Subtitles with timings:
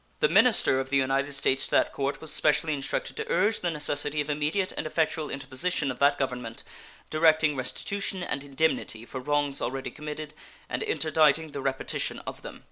[0.19, 3.69] The minister of the United States to that court was specially instructed to urge the
[3.69, 6.63] necessity of immediate and effectual interposition of that Government,
[7.11, 10.33] directing restitution and indemnity for wrongs already committed
[10.67, 12.59] and interdicting the repetition of them.